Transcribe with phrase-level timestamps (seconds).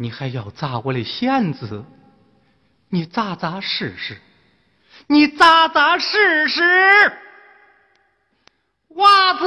[0.00, 1.84] 你还要砸我的弦子？
[2.88, 4.18] 你砸砸试试，
[5.06, 7.12] 你砸砸试试，
[8.94, 9.44] 袜子。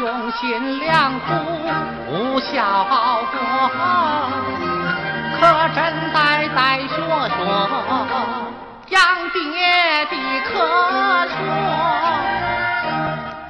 [0.00, 1.24] 用心良苦
[2.10, 2.54] 无效
[3.32, 3.34] 果，
[5.38, 5.42] 可
[5.74, 5.78] 真
[6.12, 6.16] 呆
[6.54, 6.94] 呆学
[7.28, 7.34] 学，
[8.88, 8.94] 养
[9.32, 9.36] 爹
[10.10, 10.48] 的可
[11.28, 11.34] 说。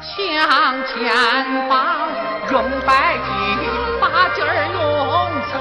[0.00, 0.17] 向
[0.87, 0.94] 前
[1.69, 1.70] 方
[2.50, 2.55] 用
[2.87, 3.28] 白金
[4.00, 4.78] 把劲儿用
[5.50, 5.53] 错，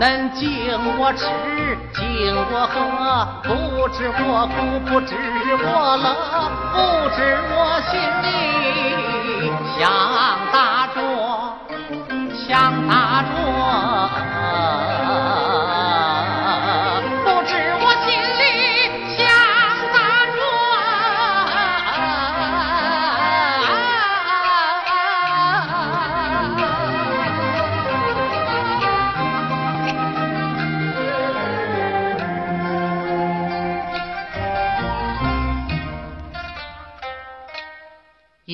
[0.00, 0.42] 恁敬
[0.98, 1.22] 我吃
[1.94, 2.02] 敬
[2.50, 2.74] 我喝，
[3.44, 3.48] 不
[3.90, 4.54] 知我苦
[4.90, 5.14] 不知
[5.62, 5.64] 我
[5.96, 6.06] 乐，
[6.72, 6.74] 不
[7.14, 7.16] 知
[7.50, 7.54] 我
[7.90, 8.53] 心里。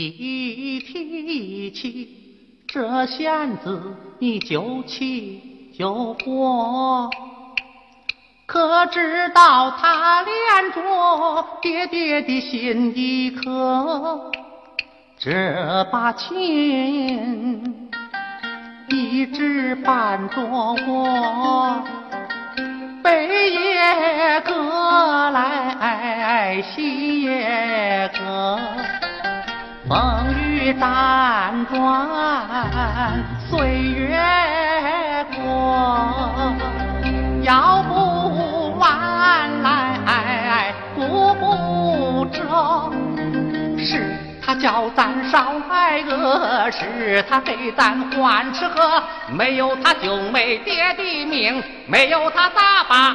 [0.08, 2.08] 一提起
[2.66, 7.10] 这弦子你就起就火，
[8.46, 14.30] 可知道他连着爹爹的心一颗，
[15.18, 17.88] 这把琴
[18.88, 21.82] 一直伴着我，
[23.02, 28.58] 悲也歌来喜也歌。
[30.74, 34.18] 辗转，岁月
[35.36, 36.54] 过，
[37.42, 42.92] 要不完来顾不着。
[43.78, 53.14] 是他教咱少挨饿，是他给咱换吃喝，没有他就没爹的命，没有他咋把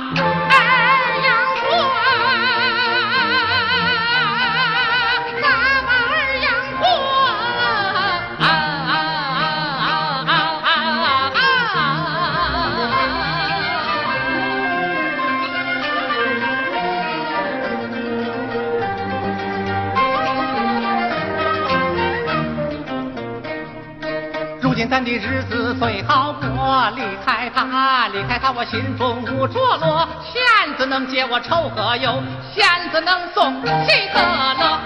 [24.83, 30.07] 咱的日子最好过，离开他，离开他，我心中无着落。
[30.21, 32.21] 弦子能解我愁和忧，
[32.53, 34.19] 弦子能送喜和
[34.59, 34.79] 乐。